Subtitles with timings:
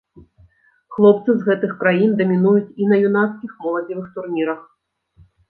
[0.95, 4.67] Хлопцы з гэтых краін дамінуюць і на юнацкіх, моладзевых турнірах.